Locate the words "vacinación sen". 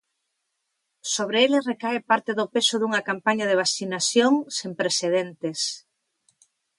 3.63-4.71